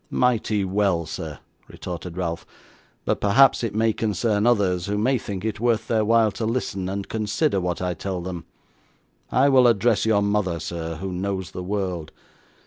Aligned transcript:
'Mighty 0.09 0.65
well, 0.65 1.05
sir,' 1.05 1.37
retorted 1.67 2.17
Ralph; 2.17 2.43
'but 3.05 3.21
perhaps 3.21 3.63
it 3.63 3.75
may 3.75 3.93
concern 3.93 4.47
others, 4.47 4.87
who 4.87 4.97
may 4.97 5.19
think 5.19 5.45
it 5.45 5.59
worth 5.59 5.87
their 5.87 6.03
while 6.03 6.31
to 6.31 6.45
listen, 6.47 6.89
and 6.89 7.07
consider 7.07 7.61
what 7.61 7.83
I 7.83 7.93
tell 7.93 8.19
them. 8.19 8.45
I 9.31 9.47
will 9.47 9.67
address 9.67 10.03
your 10.07 10.23
mother, 10.23 10.59
sir, 10.59 10.95
who 10.95 11.11
knows 11.11 11.51
the 11.51 11.61
world. 11.61 12.11